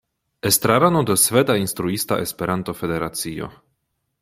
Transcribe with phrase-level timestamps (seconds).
[0.49, 3.45] Estrarano de Sveda Instruista Esperanto-Federacio.